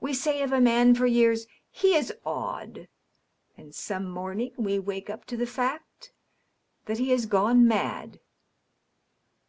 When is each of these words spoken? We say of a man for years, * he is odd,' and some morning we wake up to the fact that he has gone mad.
We 0.00 0.14
say 0.14 0.40
of 0.42 0.52
a 0.52 0.60
man 0.60 0.94
for 0.94 1.04
years, 1.08 1.48
* 1.60 1.62
he 1.72 1.96
is 1.96 2.14
odd,' 2.24 2.86
and 3.56 3.74
some 3.74 4.08
morning 4.08 4.52
we 4.56 4.78
wake 4.78 5.10
up 5.10 5.24
to 5.24 5.36
the 5.36 5.48
fact 5.48 6.12
that 6.84 6.98
he 6.98 7.10
has 7.10 7.26
gone 7.26 7.66
mad. 7.66 8.20